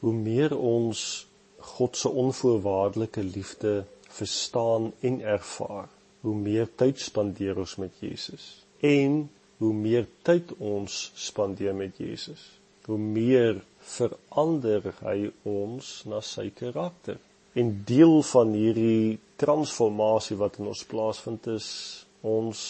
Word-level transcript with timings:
hoe 0.00 0.12
meer 0.12 0.56
ons 0.56 1.26
God 1.76 1.96
se 1.96 2.08
onvoorwaardelike 2.08 3.22
liefde 3.22 3.84
verstaan 4.16 4.92
en 5.00 5.20
ervaar, 5.20 5.88
hoe 6.20 6.34
meer 6.34 6.68
tyd 6.74 7.00
spandeer 7.00 7.58
ons 7.58 7.76
met 7.76 7.92
Jesus. 8.00 8.64
En 8.80 9.24
hoe 9.58 9.72
meer 9.72 10.06
tyd 10.22 10.52
ons 10.58 11.10
spandeer 11.14 11.74
met 11.74 11.96
Jesus, 11.98 12.42
hoe 12.86 12.98
meer 13.00 13.62
verander 13.96 14.92
hy 15.00 15.30
ons 15.48 16.02
na 16.10 16.20
sy 16.24 16.50
karakter. 16.54 17.18
En 17.56 17.72
deel 17.88 18.20
van 18.30 18.52
hierdie 18.52 19.16
transformasie 19.40 20.36
wat 20.36 20.58
in 20.60 20.68
ons 20.72 20.84
plaasvind 20.90 21.48
is, 21.54 21.68
ons 22.20 22.62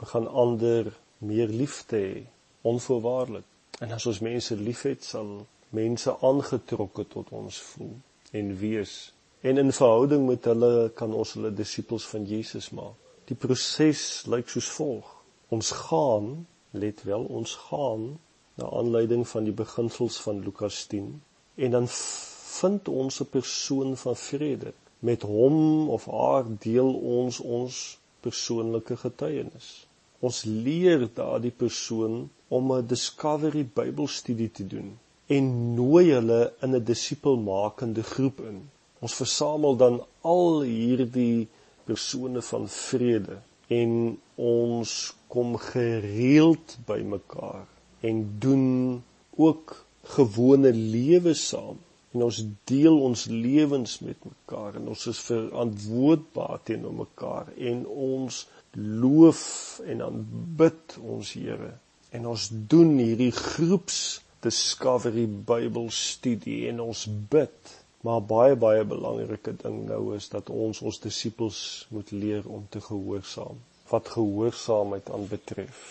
begin 0.00 0.28
ander 0.28 0.92
meer 1.24 1.48
lief 1.48 1.82
te 1.88 2.00
hê, 2.00 2.24
onvoorwaardelik. 2.68 3.46
En 3.80 3.92
as 3.96 4.06
ons 4.08 4.20
mense 4.24 4.56
liefhet, 4.60 5.04
sal 5.04 5.38
mense 5.74 6.12
aangetrokke 6.22 7.04
tot 7.10 7.30
ons 7.30 7.58
voel 7.70 7.94
en 8.30 8.56
wees. 8.58 9.12
En 9.40 9.58
in 9.58 9.72
verhouding 9.72 10.26
met 10.26 10.44
hulle 10.44 10.90
kan 10.94 11.14
ons 11.14 11.32
hulle 11.36 11.50
disippels 11.54 12.06
van 12.06 12.24
Jesus 12.24 12.70
maak. 12.70 12.94
Die 13.26 13.36
proses 13.36 14.26
lyk 14.30 14.48
soos 14.48 14.68
volg. 14.76 15.08
Ons 15.54 15.70
gaan, 15.70 16.46
let 16.70 17.02
wel, 17.06 17.24
ons 17.24 17.54
gaan 17.68 18.18
na 18.56 18.70
aanleiding 18.78 19.26
van 19.28 19.44
die 19.44 19.54
beginsels 19.54 20.18
van 20.22 20.40
Lukas 20.44 20.84
10 20.90 21.10
en 21.56 21.70
dan 21.70 21.86
vind 21.90 22.88
ons 22.88 23.20
'n 23.20 23.28
persoon 23.30 23.96
van 23.96 24.16
vrede. 24.16 24.72
Met 24.98 25.22
hom 25.22 25.88
of 25.90 26.06
haar 26.06 26.44
deel 26.58 26.94
ons 26.94 27.40
ons 27.40 27.98
persoonlike 28.20 28.96
getuienis. 28.96 29.86
Ons 30.20 30.44
leer 30.44 31.08
daardie 31.14 31.50
persoon 31.64 32.30
om 32.48 32.72
'n 32.72 32.86
discovery 32.86 33.64
Bybelstudie 33.74 34.50
te 34.50 34.66
doen 34.66 34.98
en 35.26 35.74
nooi 35.74 36.10
hulle 36.12 36.52
in 36.62 36.74
'n 36.74 36.84
disipelmakende 36.84 38.02
groep 38.02 38.40
in. 38.40 38.58
Ons 38.98 39.14
versamel 39.14 39.76
dan 39.76 40.00
al 40.20 40.60
hierdie 40.62 41.48
persone 41.84 42.42
van 42.42 42.68
vrede 42.68 43.38
en 43.68 44.18
ons 44.34 44.92
kom 45.26 45.56
gereeld 45.56 46.78
bymekaar 46.86 47.66
en 48.00 48.36
doen 48.38 49.02
ook 49.36 49.86
gewone 50.02 50.72
lewe 50.72 51.34
saam 51.34 51.78
en 52.14 52.22
ons 52.22 52.44
deel 52.64 53.00
ons 53.00 53.24
lewens 53.26 53.98
met 53.98 54.24
mekaar 54.24 54.78
en 54.78 54.88
ons 54.88 55.06
is 55.06 55.18
verantwoordbaar 55.26 56.62
teenoor 56.68 56.94
mekaar 57.02 57.50
en 57.70 57.82
ons 57.86 58.46
loof 58.76 59.42
en 59.86 60.04
aanbid 60.06 60.96
ons 61.02 61.32
Here 61.32 61.72
en 62.16 62.26
ons 62.26 62.48
doen 62.70 62.94
hierdie 62.98 63.32
groeps 63.34 64.00
discovery 64.46 65.26
Bybelstudie 65.50 66.62
en 66.70 66.82
ons 66.86 67.04
bid 67.34 67.74
maar 68.06 68.22
baie 68.32 68.56
baie 68.66 68.84
belangrike 68.94 69.56
ding 69.62 69.82
nou 69.90 70.02
is 70.16 70.28
dat 70.34 70.50
ons 70.64 70.82
ons 70.90 71.00
disippels 71.04 71.60
moet 71.94 72.12
leer 72.14 72.48
om 72.58 72.66
te 72.70 72.82
gehoorsaam 72.88 73.62
wat 73.90 74.14
gehoorsaamheid 74.14 75.10
aanbetref 75.18 75.84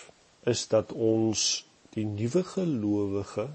is 0.52 0.66
dat 0.72 0.92
ons 1.10 1.46
die 1.96 2.04
nuwe 2.06 2.42
gelowige 2.54 3.48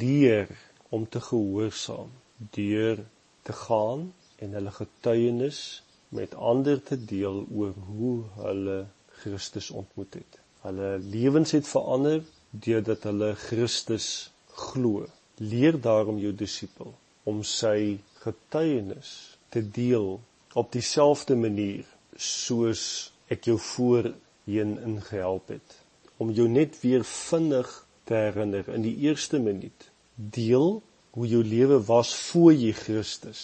leer 0.00 0.50
om 0.88 1.08
te 1.08 1.20
gehoorsaam 1.20 2.12
deur 2.56 3.02
te 3.42 3.52
gaan 3.52 4.12
en 4.36 4.52
hulle 4.58 4.70
getuienis 4.70 5.60
met 6.08 6.34
ander 6.34 6.82
te 6.82 6.98
deel 7.04 7.44
oor 7.50 7.74
hoe 7.86 8.14
hulle 8.38 8.78
Christus 9.22 9.70
ontmoet 9.70 10.14
het. 10.14 10.38
Hulle 10.62 10.98
lewens 10.98 11.54
het 11.56 11.68
verander 11.68 12.22
deurdat 12.50 13.02
hulle 13.08 13.34
Christus 13.34 14.08
glo. 14.54 15.06
Leer 15.38 15.80
daarom 15.80 16.18
jou 16.22 16.32
disipel 16.32 16.94
om 17.24 17.42
sy 17.42 17.98
getuienis 18.22 19.10
te 19.50 19.62
deel 19.62 20.20
op 20.54 20.72
dieselfde 20.72 21.36
manier 21.36 21.86
soos 22.16 23.12
ek 23.32 23.48
jou 23.50 23.58
voorheen 23.58 24.76
ingehelp 24.86 25.50
het 25.56 25.80
om 26.22 26.30
jou 26.30 26.46
net 26.48 26.76
weer 26.82 27.02
vinnig 27.04 27.70
te 28.06 28.14
herinner 28.14 28.68
in 28.76 28.84
die 28.86 28.94
eerste 29.08 29.40
minuut 29.42 29.88
deel 30.14 30.82
hoe 31.16 31.26
jou 31.30 31.42
lewe 31.46 31.80
was 31.88 32.14
voor 32.28 32.52
jy 32.52 32.72
Christus 32.74 33.42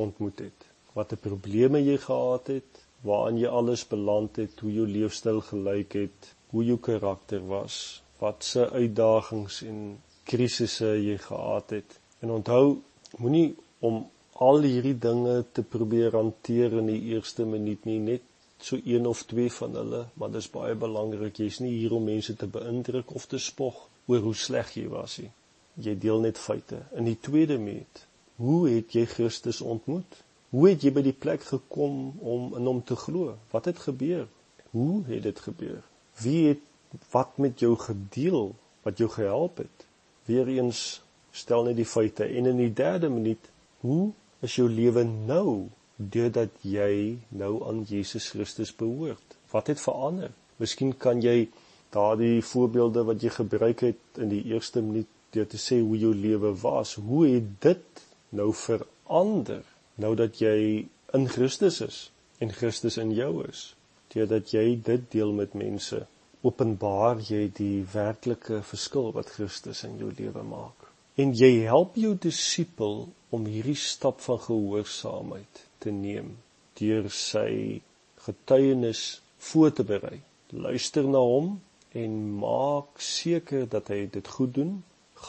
ontmoet 0.00 0.38
het. 0.38 0.66
Wat 0.92 1.12
'n 1.12 1.20
probleme 1.20 1.80
jy 1.84 1.96
gehad 1.98 2.46
het, 2.46 2.80
waaraan 3.00 3.38
jy 3.38 3.48
alles 3.48 3.84
beland 3.88 4.36
het, 4.36 4.60
hoe 4.60 4.72
jou 4.72 4.86
leefstyl 4.88 5.40
gelyk 5.40 5.92
het, 5.92 6.34
hoe 6.50 6.64
jou 6.64 6.78
karakter 6.78 7.46
was, 7.46 8.02
wat 8.18 8.44
se 8.44 8.70
uitdagings 8.70 9.62
en 9.62 10.00
krisisse 10.24 10.90
jy 11.00 11.18
gehad 11.26 11.76
het. 11.76 11.98
En 12.20 12.34
onthou, 12.38 12.80
moenie 13.18 13.54
om 13.84 14.02
al 14.44 14.64
hierdie 14.66 14.96
dinge 14.98 15.44
te 15.52 15.62
probeer 15.62 16.16
hanteer 16.16 16.78
in 16.80 16.90
die 16.90 17.00
eerste 17.14 17.46
minuut 17.46 17.84
nie, 17.88 18.00
net 18.00 18.26
so 18.58 18.80
een 18.80 19.06
of 19.06 19.22
twee 19.30 19.52
van 19.52 19.76
hulle, 19.76 20.04
maar 20.18 20.32
dis 20.34 20.50
baie 20.50 20.74
belangrik. 20.74 21.38
Jy's 21.38 21.60
nie 21.60 21.76
hier 21.76 21.94
om 21.94 22.08
mense 22.08 22.36
te 22.36 22.48
beïndruk 22.50 23.14
of 23.14 23.28
te 23.30 23.38
spog 23.38 23.86
oor 24.08 24.24
hoe 24.24 24.34
sleg 24.34 24.74
jy 24.78 24.88
was 24.92 25.20
nie 25.20 25.30
jy 25.74 25.94
deel 25.98 26.20
net 26.22 26.38
feite. 26.38 26.80
In 26.94 27.08
die 27.08 27.18
tweede 27.20 27.58
minuut, 27.58 28.04
hoe 28.42 28.68
het 28.68 28.94
jy 28.94 29.04
Christus 29.10 29.60
ontmoet? 29.60 30.20
Hoe 30.54 30.68
het 30.70 30.84
jy 30.86 30.92
by 30.94 31.02
die 31.02 31.16
plek 31.16 31.42
gekom 31.48 32.14
om 32.22 32.52
in 32.58 32.68
hom 32.68 32.82
te 32.86 32.96
glo? 32.98 33.34
Wat 33.50 33.66
het 33.70 33.82
gebeur? 33.82 34.28
Hoe 34.70 35.02
het 35.08 35.24
dit 35.26 35.40
gebeur? 35.46 35.82
Wie 36.22 36.40
het 36.52 36.62
wat 37.10 37.38
met 37.42 37.58
jou 37.58 37.74
gedeel 37.78 38.52
wat 38.86 39.00
jou 39.02 39.10
gehelp 39.10 39.64
het? 39.64 39.83
Weereens 40.26 41.02
stel 41.34 41.66
net 41.66 41.76
die 41.76 41.88
feite 41.88 42.24
en 42.24 42.46
in 42.48 42.60
die 42.62 42.72
derde 42.72 43.10
minuut, 43.12 43.50
hoe 43.84 44.12
is 44.44 44.56
jou 44.56 44.68
lewe 44.70 45.04
nou 45.04 45.68
deurdat 45.96 46.54
jy 46.62 47.18
nou 47.36 47.58
aan 47.68 47.82
Jesus 47.88 48.30
Christus 48.32 48.72
behoort? 48.76 49.36
Wat 49.52 49.68
het 49.70 49.82
verander? 49.82 50.32
Miskien 50.62 50.94
kan 50.98 51.20
jy 51.22 51.48
daardie 51.94 52.42
voorbeelde 52.42 53.04
wat 53.06 53.22
jy 53.22 53.30
gebruik 53.36 53.84
het 53.86 54.22
in 54.22 54.32
die 54.32 54.42
eerste 54.52 54.82
minuut 54.82 55.10
deur 55.34 55.46
te 55.50 55.58
sê 55.58 55.80
hoe 55.82 55.98
jou 55.98 56.14
lewe 56.14 56.54
was. 56.62 56.94
Hoe 56.94 57.26
het 57.28 57.52
dit 57.62 58.02
nou 58.34 58.50
verander 58.54 59.62
nou 60.02 60.14
dat 60.18 60.40
jy 60.42 60.86
in 61.14 61.28
Christus 61.30 61.80
is 61.84 62.00
en 62.42 62.54
Christus 62.54 62.98
in 63.02 63.12
jou 63.14 63.44
is? 63.46 63.72
Deurdat 64.14 64.54
jy 64.54 64.66
dit 64.86 65.06
deel 65.10 65.32
met 65.34 65.54
mense, 65.58 66.04
openbaar 66.44 67.22
jy 67.24 67.46
die 67.56 67.84
werklike 67.88 68.58
verskil 68.68 69.12
wat 69.16 69.30
Christus 69.32 69.78
in 69.86 69.94
jou 70.00 70.10
lewe 70.12 70.42
maak. 70.44 70.88
En 71.16 71.30
jy 71.32 71.64
help 71.64 71.94
jou 71.96 72.12
disipel 72.20 73.06
om 73.32 73.46
hierdie 73.48 73.78
stap 73.80 74.20
van 74.20 74.42
gehoorsaamheid 74.44 75.62
te 75.80 75.92
neem 75.94 76.34
deur 76.80 77.08
sy 77.08 77.80
getuienis 78.26 79.04
voor 79.48 79.72
te 79.78 79.86
berei. 79.88 80.18
Luister 80.66 81.08
na 81.08 81.22
hom 81.24 81.54
en 81.96 82.18
maak 82.42 83.00
seker 83.06 83.64
dat 83.70 83.88
hy 83.94 84.02
dit 84.16 84.28
goed 84.36 84.52
doen 84.58 84.74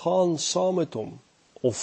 gaan 0.01 0.35
saam 0.41 0.81
met 0.81 0.97
hom 0.99 1.13
of 1.69 1.79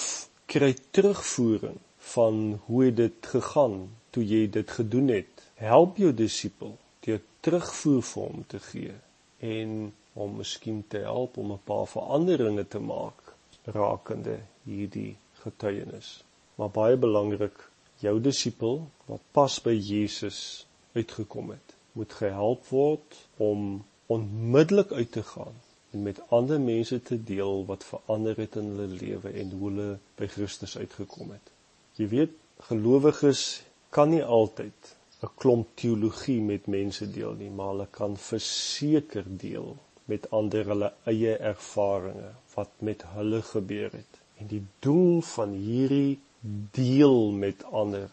kry 0.53 0.75
terugvoering 0.93 1.79
van 2.13 2.43
hoe 2.67 2.91
dit 2.93 3.31
gegaan 3.33 3.79
toe 4.13 4.25
jy 4.27 4.45
dit 4.59 4.75
gedoen 4.77 5.09
het. 5.15 5.47
Help 5.57 5.97
jou 5.97 6.13
disipel 6.13 6.77
deur 7.07 7.23
terugvoer 7.41 8.05
vir 8.11 8.23
hom 8.27 8.45
te 8.53 8.61
gee 8.69 8.93
en 9.43 9.93
hom 10.13 10.35
miskien 10.39 10.83
te 10.87 11.01
help 11.03 11.37
om 11.37 11.51
'n 11.51 11.63
paar 11.69 11.87
veranderinge 11.93 12.67
te 12.67 12.79
maak 12.79 13.33
rakende 13.77 14.37
hierdie 14.63 15.17
getuienis. 15.43 16.23
Maar 16.55 16.69
baie 16.69 16.97
belangrik, 16.97 17.57
jou 17.99 18.19
disipel 18.21 18.87
wat 19.05 19.21
pas 19.31 19.61
by 19.61 19.73
Jesus 19.73 20.67
uitgekom 20.93 21.49
het, 21.49 21.75
moet 21.91 22.13
gehelp 22.13 22.67
word 22.67 23.17
om 23.37 23.83
onmiddellik 24.05 24.91
uit 24.91 25.11
te 25.11 25.23
gaan 25.23 25.55
en 25.91 26.03
met 26.03 26.21
ander 26.29 26.61
mense 26.61 27.01
te 27.01 27.23
deel 27.23 27.65
wat 27.65 27.83
verander 27.83 28.37
het 28.37 28.55
in 28.55 28.71
hulle 28.73 28.87
lewe 28.87 29.29
en 29.29 29.51
hoe 29.51 29.69
hulle 29.69 29.89
by 30.17 30.27
Christus 30.27 30.77
uitgekom 30.77 31.31
het. 31.31 31.51
Jy 31.99 32.07
weet, 32.07 32.33
gelowiges 32.69 33.63
kan 33.89 34.09
nie 34.09 34.23
altyd 34.23 34.95
'n 35.23 35.31
klomp 35.41 35.67
teologie 35.81 36.41
met 36.41 36.67
mense 36.67 37.07
deel 37.17 37.33
nie, 37.39 37.49
maar 37.49 37.71
hulle 37.73 37.87
kan 37.99 38.17
verseker 38.17 39.25
deel 39.45 39.75
met 40.11 40.29
ander 40.39 40.65
hulle 40.71 40.89
eie 41.11 41.35
ervarings 41.51 42.49
wat 42.55 42.71
met 42.89 43.03
hulle 43.15 43.41
gebeur 43.41 43.91
het. 43.91 44.19
En 44.37 44.47
die 44.47 44.63
doel 44.79 45.21
van 45.21 45.55
hierdie 45.67 46.19
deel 46.79 47.31
met 47.31 47.63
ander 47.63 48.09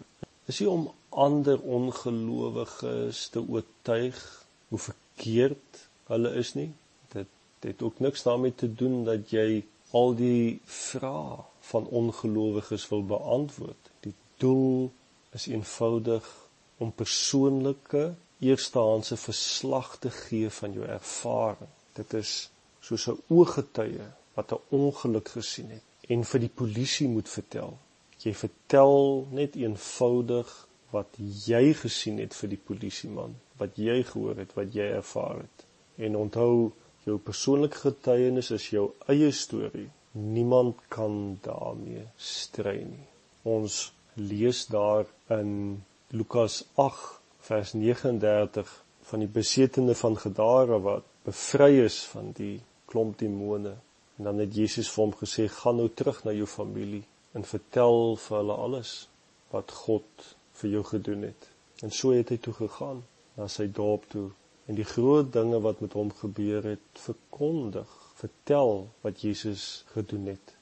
is 0.46 0.60
nie 0.60 0.70
om 0.70 0.90
ander 1.08 1.60
ongelowiges 1.78 3.28
te 3.34 3.42
oortuig 3.42 4.20
hoe 4.68 4.78
verkeerd 4.78 5.88
hulle 6.12 6.30
is 6.44 6.54
nie, 6.54 6.70
Dit 7.60 7.72
het 7.72 7.82
ook 7.82 7.98
niks 7.98 8.22
daarmee 8.22 8.54
te 8.54 8.74
doen 8.74 9.04
dat 9.04 9.30
jy 9.30 9.64
al 9.90 10.14
die 10.16 10.60
vrae 10.64 11.42
van 11.70 11.86
ongelowiges 11.86 12.86
wil 12.88 13.02
beantwoord. 13.04 13.90
Die 14.00 14.14
doel 14.36 14.90
is 15.36 15.46
eenvoudig 15.46 16.28
om 16.80 16.92
persoonlike 16.96 18.04
eerstehandse 18.40 19.16
verslag 19.20 19.98
te 19.98 20.10
gee 20.10 20.50
van 20.60 20.72
jou 20.72 20.86
ervaring. 20.86 21.72
Dit 21.98 22.14
is 22.22 22.32
soos 22.80 23.06
'n 23.08 23.20
ooggetuie 23.28 24.08
wat 24.34 24.52
'n 24.52 24.64
ongeluk 24.80 25.28
gesien 25.28 25.70
het 25.76 25.86
en 26.08 26.24
vir 26.24 26.40
die 26.40 26.54
polisie 26.60 27.08
moet 27.08 27.28
vertel. 27.28 27.76
Jy 28.24 28.32
vertel 28.34 29.26
net 29.30 29.56
eenvoudig 29.56 30.50
wat 30.90 31.18
jy 31.46 31.72
gesien 31.82 32.18
het 32.18 32.34
vir 32.34 32.48
die 32.54 32.62
polisieman, 32.70 33.36
wat 33.60 33.78
jy 33.78 34.02
gehoor 34.02 34.36
het, 34.42 34.54
wat 34.58 34.74
jy 34.74 34.88
ervaar 34.96 35.36
het. 35.44 35.64
En 35.96 36.16
onthou, 36.16 36.72
jou 37.04 37.18
persoonlike 37.18 37.76
getuienis 37.76 38.50
is 38.50 38.70
jou 38.70 38.90
eie 39.06 39.30
storie. 39.32 39.88
Niemand 40.12 40.76
kan 40.88 41.38
daarmee 41.42 42.04
stry 42.16 42.82
nie. 42.82 43.06
Ons 43.42 43.92
lees 44.14 44.66
daar 44.66 45.06
in 45.28 45.84
Lukas 46.12 46.64
8 46.74 47.20
vers 47.38 47.72
39 47.72 48.70
van 49.00 49.20
die 49.22 49.28
besetene 49.30 49.94
van 49.94 50.16
Gadara 50.18 50.80
wat 50.82 51.04
bevry 51.22 51.84
is 51.84 51.98
van 52.10 52.32
die 52.34 52.56
klomp 52.90 53.20
demone. 53.20 53.76
En 54.18 54.26
dan 54.26 54.42
het 54.42 54.56
Jesus 54.58 54.90
vir 54.90 55.04
hom 55.04 55.12
gesê: 55.20 55.46
"Gaan 55.46 55.78
nou 55.78 55.86
terug 55.94 56.18
na 56.24 56.34
jou 56.34 56.48
familie 56.50 57.04
en 57.32 57.46
vertel 57.46 58.16
vir 58.24 58.36
hulle 58.40 58.56
alles 58.64 58.94
wat 59.54 59.70
God 59.84 60.26
vir 60.58 60.70
jou 60.70 60.82
gedoen 60.90 61.22
het." 61.28 61.48
En 61.86 61.94
so 61.94 62.10
het 62.10 62.34
hy 62.34 62.40
toe 62.42 62.56
gegaan 62.58 63.04
na 63.36 63.46
sy 63.46 63.68
dorp 63.70 64.10
toe 64.10 64.30
en 64.66 64.74
die 64.74 64.90
groot 64.96 65.32
dinge 65.32 65.62
wat 65.62 65.80
met 65.80 65.92
hom 65.92 66.10
gebeur 66.10 66.66
het 66.72 67.04
verkondig, 67.06 67.90
vertel 68.18 68.88
wat 69.06 69.22
Jesus 69.22 69.84
gedoen 69.94 70.26
het. 70.34 70.56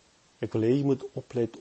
Ek 0.44 0.52
wil 0.52 0.68
hê 0.68 0.76
jy 0.76 0.84
moet 0.92 1.08
oplet 1.14 1.56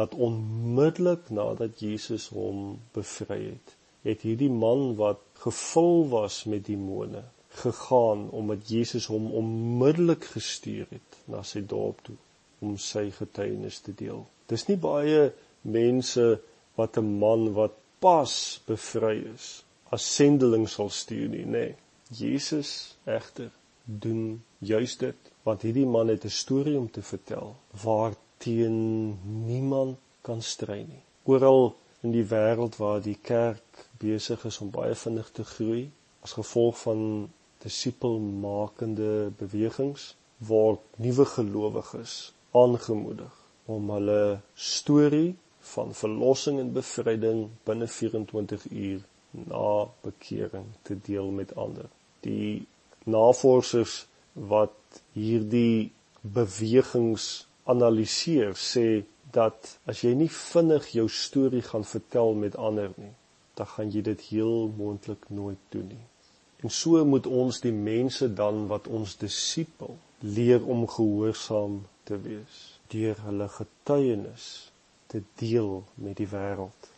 dat 0.00 0.14
onmiddellik 0.28 1.28
nadat 1.40 1.82
Jesus 1.84 2.28
hom 2.36 2.78
bevry 2.96 3.42
het, 3.50 3.76
het 4.08 4.24
hierdie 4.24 4.52
man 4.52 4.94
wat 5.00 5.20
gevul 5.44 6.08
was 6.08 6.44
met 6.48 6.64
demone 6.66 7.22
gegaan 7.62 8.28
omdat 8.30 8.68
Jesus 8.68 9.06
hom 9.12 9.30
onmiddellik 9.42 10.24
gestuur 10.34 10.86
het 10.88 11.18
na 11.24 11.42
sy 11.44 11.60
dorp 11.66 12.00
toe 12.06 12.16
om 12.64 12.76
sy 12.78 13.08
getuienis 13.16 13.80
te 13.84 13.94
deel. 13.96 14.22
Dis 14.48 14.66
nie 14.68 14.78
baie 14.80 15.30
mense 15.62 16.26
wat 16.78 16.98
'n 16.98 17.18
man 17.24 17.52
wat 17.58 17.76
pas 18.00 18.34
bevry 18.66 19.16
is 19.34 19.48
as 19.90 20.14
sendeling 20.14 20.68
sal 20.68 20.88
stuur 20.88 21.28
nie, 21.28 21.44
nê. 21.44 21.50
Nee, 21.50 21.74
Jesus 22.10 22.96
egter 23.04 23.50
doen 23.84 24.42
juis 24.58 24.96
dit 24.96 25.30
want 25.42 25.62
hierdie 25.62 25.86
man 25.86 26.08
het 26.08 26.24
'n 26.24 26.38
storie 26.42 26.78
om 26.78 26.90
te 26.90 27.02
vertel 27.02 27.56
waarteen 28.40 29.18
niemand 29.44 29.98
kan 30.20 30.42
stry 30.42 30.86
nie. 30.88 31.02
Oral 31.24 31.76
in 32.00 32.12
die 32.12 32.24
wêreld 32.24 32.76
waar 32.76 33.02
die 33.02 33.18
kerk 33.20 33.88
besig 34.00 34.44
is 34.44 34.58
om 34.60 34.70
baie 34.70 34.94
vinnig 34.94 35.28
te 35.30 35.44
groei 35.44 35.90
as 36.24 36.32
gevolg 36.32 36.78
van 36.80 37.28
disipelmakende 37.60 39.32
bewegings 39.36 40.14
word 40.38 40.80
nuwe 40.96 41.26
gelowiges 41.34 42.32
aangemoedig 42.56 43.36
om 43.66 43.92
hulle 43.92 44.40
storie 44.54 45.36
van 45.74 45.92
verlossing 45.94 46.60
en 46.60 46.72
bevryding 46.72 47.44
binne 47.68 47.86
24 47.86 48.66
uur 48.70 49.04
na 49.52 49.84
bekering 50.00 50.64
te 50.82 50.96
deel 50.96 51.28
met 51.30 51.54
ander. 51.56 51.92
Die 52.24 52.64
navorsers 53.04 54.06
wat 54.32 55.02
hierdie 55.12 55.92
bewegings 56.20 57.46
analiseer 57.64 58.54
sê 58.56 59.04
dat 59.30 59.78
as 59.86 60.02
jy 60.04 60.14
nie 60.14 60.30
vinnig 60.34 60.90
jou 60.96 61.06
storie 61.08 61.62
gaan 61.62 61.84
vertel 61.84 62.34
met 62.34 62.56
ander 62.56 62.92
nie, 62.96 63.12
dan 63.54 63.66
gaan 63.66 63.90
jy 63.94 64.02
dit 64.02 64.20
heel 64.30 64.70
moontlik 64.76 65.28
nooit 65.28 65.60
doen 65.74 65.86
nie. 65.88 66.06
En 66.60 66.70
so 66.70 67.04
moet 67.04 67.26
ons 67.26 67.60
die 67.64 67.72
mense 67.72 68.28
dan 68.34 68.66
wat 68.68 68.88
ons 68.88 69.16
disipel 69.20 69.96
leer 70.20 70.66
om 70.66 70.86
gehoorsaam 70.88 71.80
te 72.04 72.18
wees 72.20 72.58
deur 72.92 73.20
hulle 73.24 73.46
getuienis 73.48 74.46
te 75.06 75.22
deel 75.40 75.84
met 75.94 76.18
die 76.18 76.28
wêreld. 76.28 76.89